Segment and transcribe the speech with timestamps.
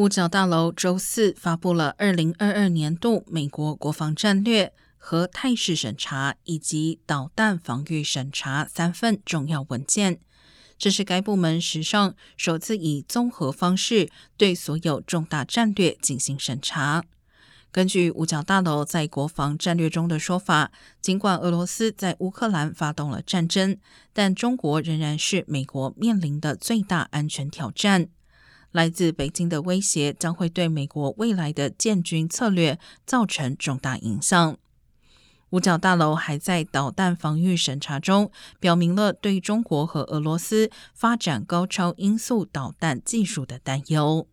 [0.00, 10.18] 五角大楼周四发布了二零二二年度美国国防战略和态势审查以及导弹防御审查三份重要文件。
[10.78, 14.08] 这是该部门史上首次以综合方式
[14.38, 17.04] 对所有重大战略进行审查。
[17.70, 20.72] 根据五角大楼在国防战略中的说法，
[21.02, 23.76] 尽管俄罗斯在乌克兰发动了战争，
[24.14, 28.08] 但中国仍然是美国面临的最大安全挑战。
[28.72, 34.56] 来自北京的威胁将会对美国未来的建军策略造成重大影响。
[35.50, 44.28] 五角大楼还在导弹防御审查中表明了对中国和俄罗斯发展高超音速导弹技术的担忧。